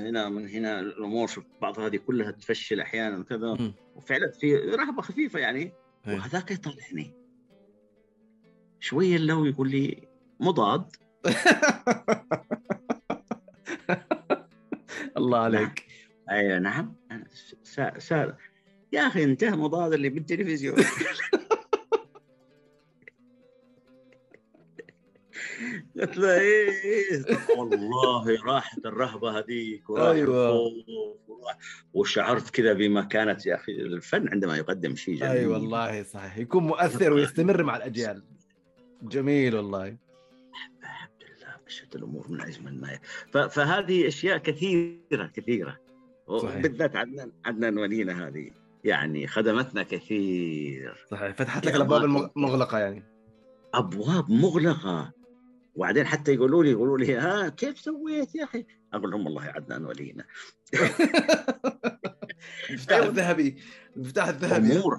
[0.00, 3.74] هنا من هنا الأمور شوف بعض هذه كلها تفشل أحيانا وكذا.
[3.94, 5.72] وفعلا في رهبة خفيفة يعني إيه.
[6.14, 7.25] وهذاك يطالعني
[8.80, 10.08] شوية لو يقول لي
[10.40, 10.84] مضاد.
[15.16, 15.86] الله عليك.
[16.30, 16.94] أيوه نعم.
[17.62, 17.98] سا...
[17.98, 18.36] سا...
[18.92, 20.76] يا أخي انتهى مضاد اللي بالتلفزيون.
[26.00, 27.24] قلت له إيه إيه.
[27.58, 30.52] والله راحت الرهبة هذيك أيوة.
[30.52, 31.58] وراح-
[31.94, 35.30] وشعرت كذا بمكانه يا أخي الفن عندما يقدم شيء جميل.
[35.30, 36.38] أي والله صحيح.
[36.38, 38.22] يكون مؤثر ويستمر مع الأجيال.
[39.02, 39.96] جميل والله
[40.82, 43.48] الحمد لله مشت الأمور من اجمل ما.
[43.48, 45.78] فهذه أشياء كثيرة كثيرة
[46.42, 46.60] صحيح.
[46.60, 48.50] بالذات عدنان عدنان ولينا هذه
[48.84, 52.30] يعني خدمتنا كثير صحيح فتحت لك يا الأبواب.
[52.36, 53.04] المغلقه يعني
[53.74, 55.12] أبواب مغلقة
[55.74, 59.84] وبعدين حتى يقولوا لي يقولوا لي ها كيف سويت يا أخي؟ أقول لهم والله عدنان
[59.84, 60.24] ولينا
[62.70, 63.06] المفتاح أيوة.
[63.08, 63.56] الذهبي
[63.96, 64.98] المفتاح الذهبي أمور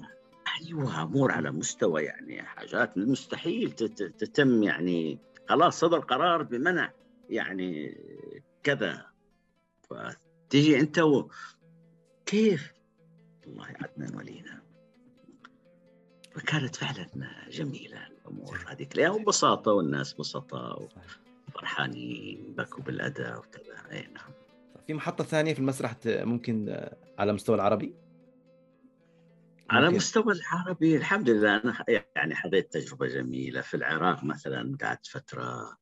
[0.60, 5.18] أيوه أمور على مستوى يعني حاجات مستحيل تت- تتم يعني
[5.48, 6.92] خلاص صدر قرار بمنع
[7.30, 7.98] يعني
[8.62, 9.06] كذا.
[9.90, 11.28] فتجي أنت و...
[12.26, 12.72] كيف؟
[13.46, 14.62] والله عدنان ولينا.
[16.34, 17.06] فكانت فعلا
[17.50, 18.94] جميلة الأمور هذيك.
[18.94, 20.88] الأيام وبساطه والناس بسطاء
[21.48, 23.74] وفرحانين بكوا بالأداء وكذا.
[23.92, 24.30] اي نعم.
[24.86, 26.80] في محطة ثانية في المسرح ممكن
[27.18, 27.94] على مستوى العربي؟
[29.70, 29.90] على.
[29.90, 31.56] مستوى العربي الحمد لله.
[31.56, 31.84] أنا
[32.16, 35.78] يعني حظيت تجربة جميلة في العراق مثلا قعدت فترة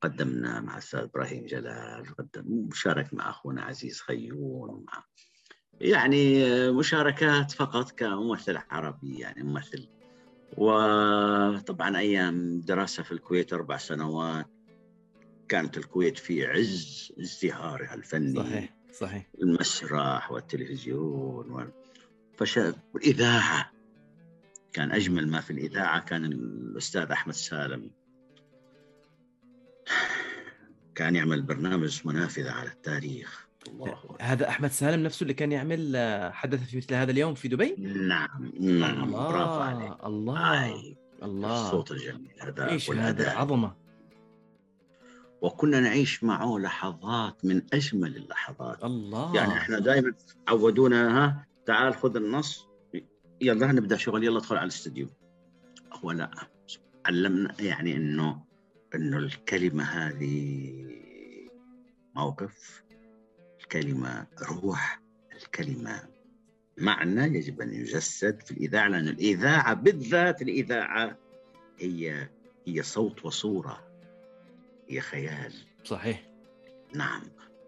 [0.00, 5.04] قدمنا مع الأستاذ إبراهيم جلال قدم شارك مع أخونا عزيز خيون مع
[5.80, 9.88] يعني مشاركات فقط كممثل عربي يعني ممثل.
[10.56, 14.46] وطبعا أيام دراسة في الكويت أربع سنوات
[15.48, 18.34] كانت الكويت في عز ازدهارها الفني.
[18.34, 19.26] صحيح صحيح.
[19.42, 21.72] المسرح والتلفزيون وال...
[22.38, 22.60] فش...
[22.94, 23.70] والإذاعة
[24.72, 27.90] كان أجمل ما في الإذاعة كان الأستاذ أحمد سالم
[30.94, 33.48] كان يعمل برنامج اسمه نافذة على التاريخ.
[33.68, 33.98] الله.
[34.20, 37.74] هذا أحمد سالم نفسه اللي كان يعمل آه، حدث في مثل هذا اليوم في دبي؟
[38.08, 39.12] نعم نعم.
[39.12, 40.04] برافو عليك.
[40.04, 41.66] الله آي الله.
[41.66, 43.74] الصوت الجميل هذا إيش هذا؟ عظمة.
[45.42, 48.84] وكنا نعيش معه لحظات من أجمل اللحظات.
[48.84, 49.36] الله.
[49.36, 50.14] يعني إحنا دائما
[50.48, 52.68] عودونا ها تعال خذ النص.
[53.40, 54.24] يلا نبدأ شغل.
[54.24, 55.08] يلا ادخل على الاستديو.
[55.92, 56.30] هو لا.
[57.06, 58.44] علمنا يعني إنه
[58.94, 60.72] إنه الكلمة هذه
[62.14, 62.82] موقف.
[63.60, 65.00] الكلمة روح.
[65.36, 66.08] الكلمة
[66.78, 71.18] معنى يجب أن يجسد في الإذاعة لأن الإذاعة بالذات الإذاعة
[71.78, 72.28] هي
[72.66, 73.84] هي صوت وصورة.
[74.88, 75.52] هي خيال.
[75.84, 76.28] صحيح.
[76.94, 77.22] نعم.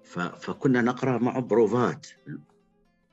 [0.04, 0.18] ف...
[0.18, 2.06] فكنا نقرأ معه بروفات.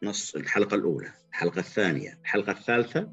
[0.03, 3.11] نص الحلقة الأولى الحلقة الثانية الحلقة الثالثة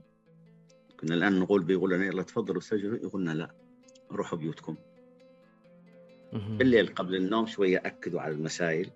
[1.01, 3.55] كنا الآن نقول بيقول لنا يلا تفضلوا سجلوا يقولنا لا
[4.11, 4.77] روحوا بيوتكم.
[6.33, 8.91] بالليل قبل النوم شوية أكدوا على المسائل.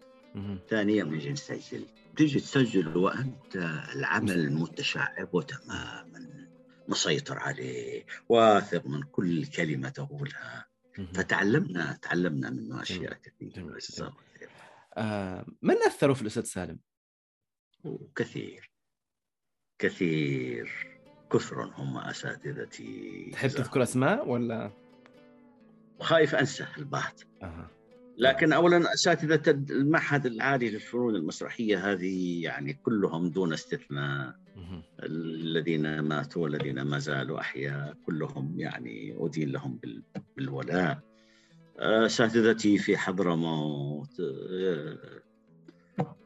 [0.69, 3.57] ثانيا نجي نسجل تجي تسجل وأنت
[3.95, 6.49] العمل متشعب وتماما
[6.89, 10.67] مسيطر عليه واثق من كل كلمة تقولها.
[11.15, 12.83] فتعلمنا تعلمنا منه
[13.91, 14.39] الله خير.
[14.95, 16.79] آه من اثروا في الأستاذ سالم؟
[18.17, 18.71] كثير.
[19.79, 20.71] كثير.
[21.33, 23.31] كثر هم أساتذتي.
[23.33, 24.71] تحب تذكر أسماء ولا؟
[26.01, 27.13] خايف أنسى البعض.
[27.43, 27.71] آه.
[28.19, 34.35] لكن اولا أساتذة المعهد العالي للفنون المسرحية هذه يعني كلهم دون استثناء.
[35.03, 37.97] الذين ماتوا والذين ما زالوا أحياء.
[38.07, 40.03] كلهم يعني أدين لهم بال-
[40.37, 41.01] بالولاء.
[41.79, 44.99] أساتذتي في حضرموت آه،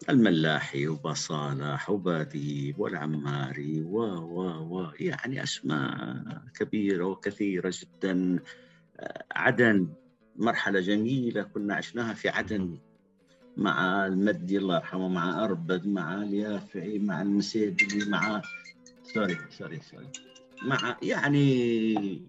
[0.08, 8.38] الملاحي وبصالح وباديب والعماري و و و يعني أسماء كبيرة وكثيرة جدا.
[9.32, 9.88] عدن
[10.36, 12.78] مرحلة جميلة كنا عشناها في عدن.
[13.56, 18.42] مع المدي الله يرحمه مع أربد مع اليافعي مع المسيدلي مع
[19.14, 20.08] sorry sorry sorry.
[20.62, 22.28] مع يعني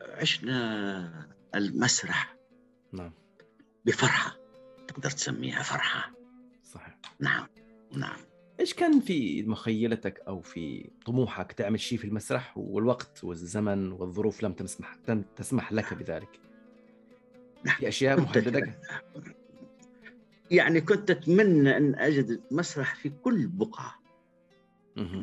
[0.00, 2.36] عشنا المسرح.
[2.92, 3.12] نعم.
[3.84, 4.37] بفرحة.
[4.98, 6.12] تقدر تسميها فرحة
[6.64, 7.46] صحيح نعم
[7.92, 8.16] نعم
[8.60, 14.52] إيش كان في مخيلتك أو في طموحك تعمل شيء في المسرح والوقت والزمن والظروف لم
[14.52, 16.40] تسمح لم تسمح لك بذلك؟
[17.76, 18.80] في أشياء محددة؟
[20.50, 23.94] يعني كنت أتمنى أن أجد مسرح في كل بقعة.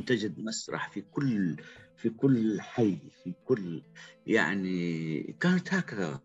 [0.05, 1.55] تجد مسرح في كل
[1.97, 3.83] في كل حي في كل
[4.27, 6.21] يعني كانت هكذا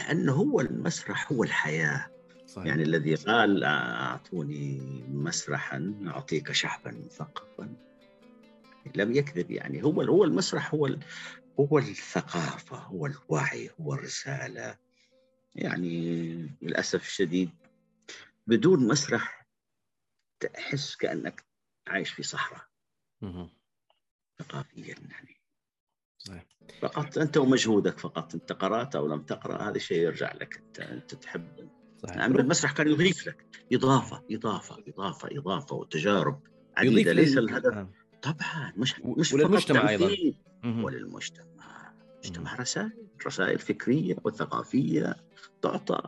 [0.00, 2.10] لأنه هو المسرح هو الحياة.
[2.46, 2.66] صحيح.
[2.66, 7.74] يعني الذي قال أعطوني مسرحا أعطيك شعبا مثقفا
[8.94, 9.82] لم يكذب يعني.
[9.82, 10.96] هو هو المسرح هو
[11.60, 14.76] هو الثقافة هو الوعي هو الرسالة.
[15.54, 16.32] يعني
[16.62, 17.50] للأسف الشديد
[18.46, 19.46] بدون مسرح
[20.40, 21.44] تحس كأنك
[21.86, 22.66] عايش في صحراء.
[24.38, 25.39] ثقافيا يعني.
[26.24, 26.46] صحيح.
[26.82, 31.14] فقط أنت ومجهودك فقط أنت قرأت أو لم تقرأ هذا شيء يرجع لك أنت أنت
[31.14, 31.68] تحب.
[32.02, 32.14] صحيح.
[32.14, 36.40] العمل المسرح كان يضيف لك إضافة إضافة إضافة إضافة وتجارب
[36.76, 37.74] عديدة ليس الهدف.
[37.74, 37.88] آه.
[38.22, 40.10] طبعا مش مش وللمجتمع فقط
[40.64, 40.84] مهم.
[40.84, 41.92] وللمجتمع
[42.24, 45.16] مجتمع رسائل رسائل فكرية وثقافية
[45.62, 46.02] تعطى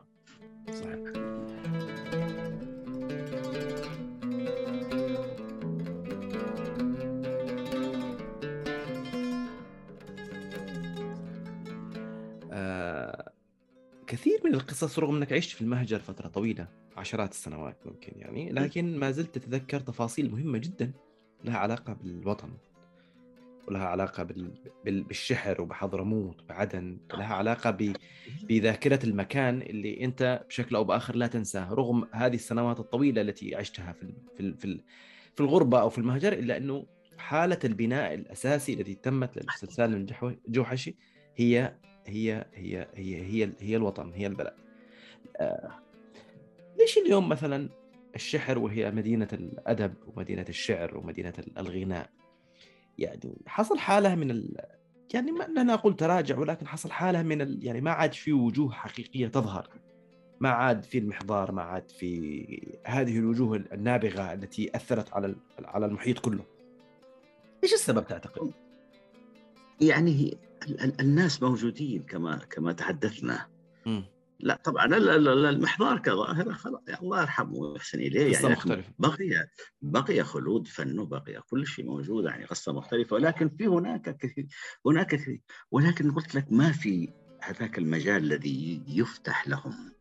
[14.53, 19.39] القصص رغم إنك عشت في المهجر فترة طويلة عشرات السنوات ممكن يعني لكن ما زلت
[19.39, 20.93] تتذكر تفاصيل مهمة جدا
[21.45, 22.51] لها علاقة بالوطن
[23.69, 24.51] ولها علاقة بال...
[24.85, 25.03] بال...
[25.03, 27.93] بالشحر وبحضرموت وبعدن لها علاقة ب...
[28.49, 33.93] بذاكرة المكان اللي أنت بشكل أو بآخر لا تنساه رغم هذه السنوات الطويلة التي عشتها
[33.93, 34.15] في ال...
[34.37, 34.59] في ال...
[34.59, 34.81] في.
[35.35, 36.87] في الغربة أو في المهجر إلا أنه
[37.19, 39.37] حالة البناء الأساسي التي تمت
[40.07, 40.97] الجحو- الجوحشي
[41.37, 44.55] هي هي هي هي هي هي الوطن هي البلد.
[45.37, 45.71] آه،
[46.79, 47.69] ليش اليوم مثلا
[48.15, 52.11] الشحر وهي مدينة الأدب ومدينة الشعر ومدينة الغناء
[52.99, 54.57] يعني حصل حالة من ال...
[55.15, 57.67] يعني ما لا نقول تراجع ولكن حصل حالة من ال...
[57.67, 59.69] يعني ما عاد في وجوه حقيقية تظهر
[60.41, 66.19] ما عاد في المحضار ما عاد في هذه الوجوه النابغة التي أثرت على على المحيط
[66.19, 66.45] كله
[67.65, 68.53] إيش السبب تعتقد؟
[69.83, 73.47] يعني ال- ال- الناس موجودين كما كما تحدثنا.
[74.41, 76.81] لا طبعا ال- ال- ال- المحضار كظاهرة خلاص.
[77.03, 78.31] الله يرحمه ويحسن إليه.
[78.37, 78.93] قصة يعني مختلفة.
[78.99, 79.49] بقي
[79.83, 83.15] بقي خلود فنه بقي كل شيء موجود يعني قصة مختلفة.
[83.15, 84.47] ولكن في هناك كثير
[84.87, 85.41] هناك كثير.
[85.71, 87.09] ولكن قلت لك ما في
[87.43, 89.93] هذاك المجال الذي يفتح لهم.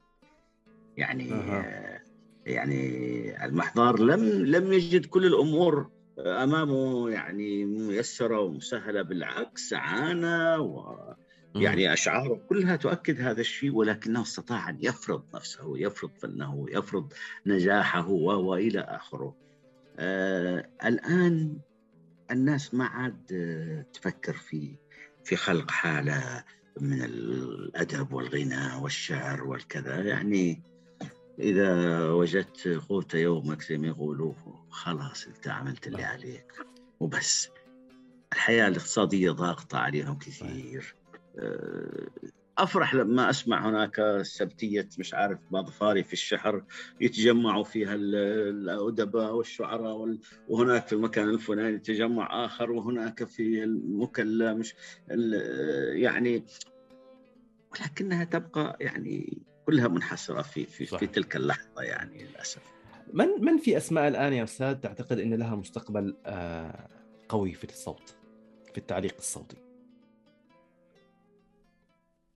[0.97, 2.01] يعني أها.
[2.45, 10.97] يعني المحضار لم لم يجد كل الأمور أمامه يعني ميسرة ومسهلة بالعكس عانى و.
[11.55, 17.13] يعني أشعاره كلها تؤكد هذا الشيء ولكنه استطاع أن يفرض نفسه يفرض فنه يفرض
[17.45, 19.35] نجاحه و- والى آخره.
[19.99, 21.57] آه الآن
[22.31, 24.75] الناس ما عاد آه، تفكر في
[25.23, 26.43] في خلق حالة
[26.81, 30.63] من الأدب والغناء والشعر والكذا يعني
[31.41, 34.33] إذا وجدت قوت يومك زي ما يقولوا
[34.69, 36.53] خلاص أنت عملت اللي عليك.
[36.99, 37.49] وبس
[38.33, 40.95] الحياة الاقتصادية ضاغطة عليهم كثير.
[41.39, 42.07] آه،
[42.57, 46.63] أفرح لما أسمع هناك سبتية مش عارف مظفاري في الشحر
[47.01, 48.15] يتجمعوا فيها ال-
[48.69, 54.75] الأدباء والشعراء وال- وهناك في المكان الفلاني تجمع آخر وهناك في المكلا مش
[55.93, 56.45] يعني
[57.71, 60.99] ولكنها تبقى يعني كلها منحصرة في في, صح.
[60.99, 62.61] في تلك اللحظة يعني للأسف
[63.13, 66.87] من من في أسماء الآن يا أستاذ تعتقد إن لها مستقبل آه،
[67.29, 68.15] قوي في الصوت
[68.71, 69.57] في التعليق الصوتي؟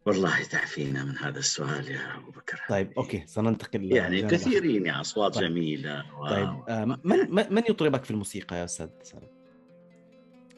[0.06, 4.22] والله تعفينا من هذا السؤال يا أبو بكر طيب أوكي سننتقل يعني.
[4.22, 5.44] كثيرين يا أصوات طيب.
[5.50, 6.28] جميلة و...
[6.28, 9.28] طيب آه، من من- من يطربك في الموسيقى يا أستاذ سالم؟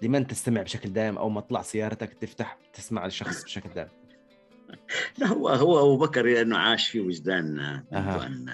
[0.01, 3.89] لمن تستمع بشكل دائم أو ما تطلع سيارتك تفتح تسمع الشخص بشكل دائم؟
[5.17, 8.27] لا هو هو أبو بكر لأنه عاش في وجداننا منذ أها.
[8.27, 8.49] ان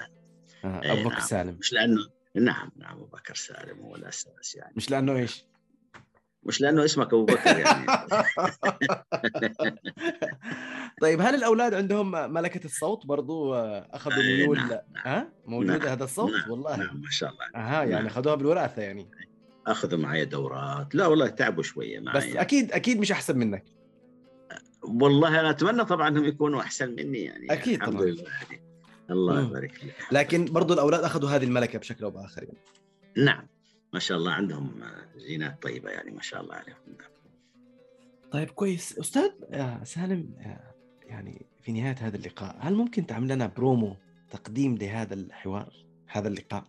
[0.64, 1.26] آه، إيه، أبو بكر نعم.
[1.26, 1.56] سالم.
[1.60, 4.72] مش لأنه نعم نعم أبو بكر سالم هو الاساس يعني.
[4.76, 5.44] مش لأنه إيش؟
[6.42, 7.86] مش لأنه اسمك أبو بكر يعني.
[11.02, 16.04] طيب هل الأولاد عندهم ملكة الصوت برضو؟ أخذوا إيه، ميول؟ نعم، ها؟ موجودة نعم، هذا
[16.04, 16.76] الصوت؟ نعم، والله.
[16.76, 17.44] نعم ما شاء الله.
[17.56, 18.06] أها يعني نعم.
[18.06, 19.10] أخذوها بالوراثة يعني.
[19.66, 20.94] أخذوا معي دورات.
[20.94, 22.16] لا والله تعبوا شوية معي.
[22.16, 23.64] بس أكيد أكيد مش أحسن منك.
[24.88, 27.52] والله أنا أتمنى طبعا إنهم يكونوا أحسن مني يعني.
[27.52, 28.04] أكيد الحمد طبعاً.
[28.04, 28.62] لله يعني.
[29.10, 29.42] الله.
[29.42, 29.94] يبارك لك.
[30.12, 32.58] لكن برضو الأولاد أخذوا هذه الملكة بشكل أو بآخر يعني.
[33.16, 33.46] نعم.
[33.92, 34.80] ما شاء الله عندهم
[35.28, 36.76] جينات طيبة يعني ما شاء الله عليهم.
[38.30, 38.98] طيب كويس.
[38.98, 40.74] أستاذ آه، سالم آه،
[41.06, 43.96] يعني في نهاية هذا اللقاء هل ممكن تعمل لنا برومو
[44.30, 45.72] تقديم لهذا الحوار
[46.06, 46.64] هذا اللقاء؟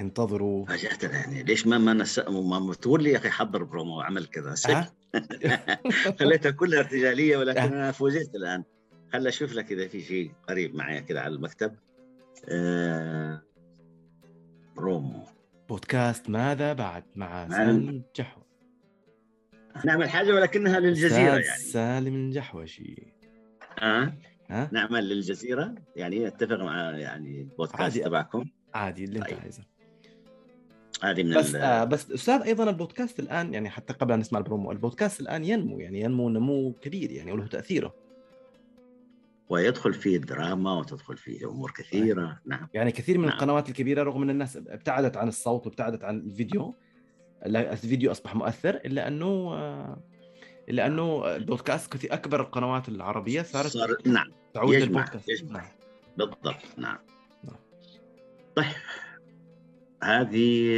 [0.00, 0.66] انتظروا.
[0.66, 1.42] فاجأتنا يعني.
[1.42, 2.18] ليش ما ما نس...
[2.18, 4.54] ما ما تقول لي يا أخي حضر برومو وعمل كذا.
[4.68, 4.92] أه؟
[6.20, 7.66] خليتها كلها ارتجالية ولكن أه.
[7.66, 8.64] أنا فوجئت الآن
[9.12, 11.74] خل أشوف لك إذا في شيء قريب معي كذا على المكتب
[12.48, 13.42] آه...
[14.76, 15.26] برومو
[15.68, 17.48] بودكاست ماذا بعد مع.
[17.48, 18.44] سالم الجحوشي
[19.84, 23.14] نعمل حاجة ولكنها للجزيرة يعني سالم الجحوشي
[23.82, 24.14] آه؟
[24.50, 27.98] ها نعمل للجزيرة يعني أتفق مع يعني البودكاست.
[27.98, 28.44] تبعكم
[28.74, 29.38] عادي اللي أنت طيب.
[29.40, 29.62] عايزه
[31.02, 34.38] هذه من بس ال- آه بس أستاذ أيضا البودكاست الآن يعني حتى قبل أن نسمع
[34.38, 37.94] البرومو البودكاست الآن ينمو يعني ينمو نمو كبير يعني وله تأثيره
[39.48, 43.34] ويدخل فيه الدراما وتدخل فيه أمور كثيرة نعم يعني كثير من نعم.
[43.34, 46.74] القنوات الكبيرة رغم أن الناس ابتعدت عن الصوت وابتعدت عن الفيديو
[47.46, 49.96] الفيديو أصبح مؤثر إلا أنه آه،
[50.68, 55.60] إلا أنه البودكاست كثير أكبر القنوات العربية صارت صار نعم تعود يجمع- للبودكاست يجمع.
[55.60, 55.68] نعم.
[56.16, 56.98] بالضبط نعم
[57.44, 57.56] نعم.
[58.56, 58.66] طيب
[60.04, 60.68] هذه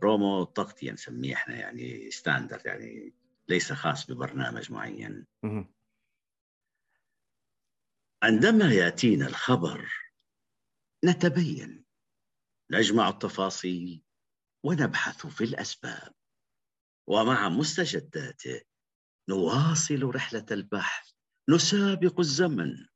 [0.00, 3.14] برومو تغطيه نسميه إحنا يعني standard يعني
[3.48, 5.26] ليس خاص ببرنامج معين.
[8.22, 9.92] عندما يأتينا الخبر
[11.04, 11.84] نتبين
[12.70, 14.02] نجمع التفاصيل
[14.64, 16.14] ونبحث في الأسباب.
[17.06, 18.60] ومع مستجداته
[19.28, 21.10] نواصل رحلة البحث
[21.48, 22.86] نسابق الزمن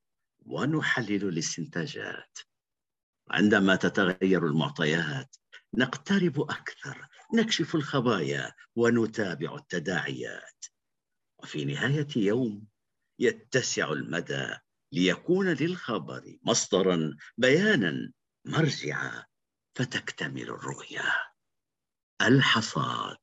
[0.46, 2.38] ونحلل الاستنتاجات.
[3.32, 5.36] عندما تتغير المعطيات
[5.74, 10.64] نقترب أكثر نكشف الخبايا ونتابع التداعيات.
[11.38, 12.66] وفي نهاية يوم
[13.18, 14.56] يتسع المدى
[14.92, 18.12] ليكون للخبر مصدرا بيانا
[18.44, 19.24] مرجعا
[19.74, 21.14] فتكتمل الرؤيه
[22.22, 23.18] الحصاد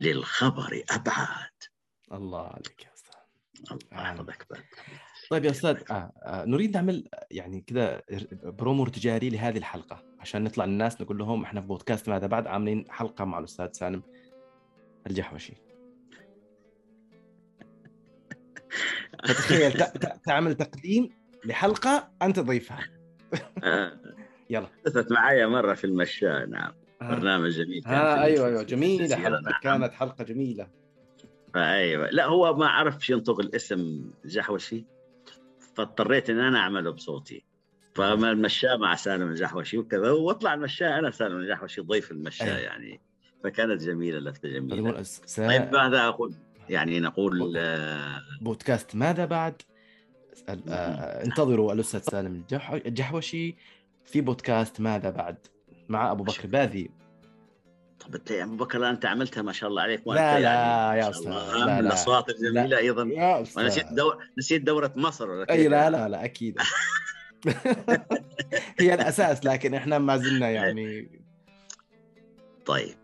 [0.00, 1.50] للخبر أبعاد.
[2.12, 3.20] الله عليك يا أستاذ.
[3.72, 4.84] الله بارك.
[5.32, 8.02] طيب يا أستاذ آه آه نريد نعمل يعني كذا
[8.42, 12.84] برومو تجاري لهذه الحلقة عشان نطلع للناس نقول لهم إحنا في بودكاست ماذا بعد عاملين
[12.88, 14.02] حلقة مع الأستاذ سالم
[15.06, 15.52] الجحوشي.
[19.28, 19.72] فتخيل
[20.26, 21.10] تعمل تقديم
[21.44, 22.78] لحلقة أنت ضيفها
[23.64, 23.92] آه،
[24.50, 24.68] يلا.
[24.86, 26.72] حدثت معي مرة في المشاة نعم.
[27.02, 27.10] آه.
[27.14, 27.82] برنامج جميل.
[27.82, 29.16] كان في أيوه أيوه جميلة.
[29.16, 29.60] حلقة نعم.
[29.62, 30.68] كانت حلقة جميلة.
[31.56, 34.84] أيوه لا هو ما عرفش ينطق الاسم جحوشي.
[35.74, 37.44] فاضطريت إن أنا أعمله بصوتي.
[37.94, 42.58] فما المشاة مع سالم الجحوشي وكذا واطلع المشاة أنا سالم الجحوشي ضيف المشاة أيوة.
[42.58, 43.00] يعني.
[43.44, 44.90] فكانت جميلة لفته جميلة.
[44.90, 46.34] فتقول س- طيب ماذا أقول؟
[46.68, 49.62] يعني نقول آه، بودكاست ماذا بعد؟
[50.48, 53.56] آه، انتظروا الأستاذ سالم الجح- الجحوشي
[54.04, 55.36] في بودكاست ماذا بعد؟
[55.88, 56.90] مع أبو بكر باذي.
[58.06, 61.00] طب أنت يا أبو بكر أنت عملتها ما شاء الله عليك وأنت لا، لا، يعني
[61.00, 61.40] يا ما شاء الله.
[61.46, 61.80] أستاذ، لا، من لا.
[61.80, 63.02] الاصوات الجميلة أيضا.
[63.04, 64.24] يا وأنا نسيت أستاذ دور...
[64.38, 66.58] نسيت دورة مصر ولا أي؟ لا لا لا أكيد.
[68.80, 71.20] هي الأساس لكن إحنا ما زلنا يعني.
[72.66, 72.96] طيب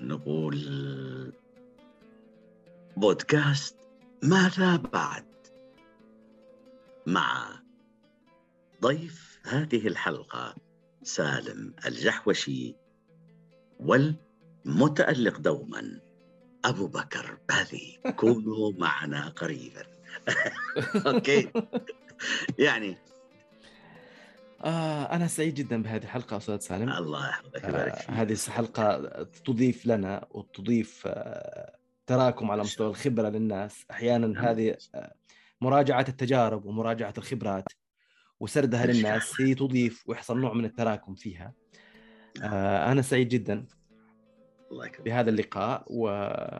[0.00, 0.56] نقول
[2.96, 3.76] بودكاست
[4.22, 5.24] ماذا بعد؟
[7.06, 7.48] مع
[8.82, 10.54] ضيف هذه الحلقة
[11.02, 12.76] سالم الجحوشي
[14.66, 16.00] والمتألق دوما.
[16.64, 19.82] أبو بكر باذي كونوا معنا قريبا.
[21.06, 21.50] أوكي.
[22.58, 22.96] يعني.
[24.64, 26.88] آه أنا سعيد جدا بهذه الحلقة أستاذ سالم.
[26.92, 28.10] الله يحفظك ويبارك آه فيك.
[28.10, 33.84] هذه الحلقة تضيف لنا وتضيف آه تراكم على مستوى الخبرة للناس.
[33.90, 34.44] أحيانا نعم.
[34.44, 35.14] هذه آه
[35.60, 37.64] مراجعة التجارب ومراجعة الخبرات
[38.40, 41.52] وسردها للناس هي تضيف ويحصل نوع من التراكم فيها.
[42.42, 43.66] آه أنا سعيد جدا.
[45.04, 46.02] بهذا اللقاء و...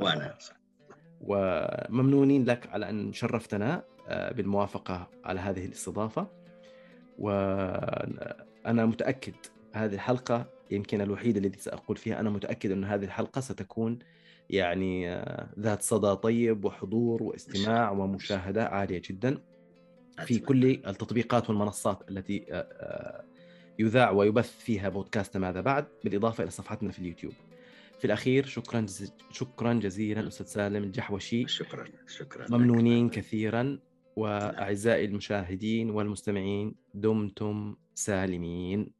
[0.00, 0.34] وأنا
[1.20, 6.26] وممنونين لك على أن شرفتنا آه، بالموافقة على هذه الاستضافة.
[7.18, 9.34] وأنا متأكد
[9.72, 13.98] هذه الحلقة يمكن الوحيده التي سأقول فيها أنا متأكد أن هذه الحلقة ستكون
[14.50, 19.38] يعني آه، ذات صدى طيب وحضور واستماع ومشاهدة عالية جدا.
[20.24, 23.24] في كل التطبيقات والمنصات التي آه،
[23.78, 27.32] يذاع ويبث فيها بودكاست ماذا بعد بالإضافة إلى صفحتنا في اليوتيوب.
[27.98, 28.86] في الأخير شكرا.
[29.30, 31.48] شكرا جزيلا أستاذ سالم الجحوشي.
[31.48, 32.46] شكرا شكرا.
[32.50, 33.78] ممنونين كثيرا.
[34.16, 38.95] وأعزائي المشاهدين والمستمعين دمتم سالمين.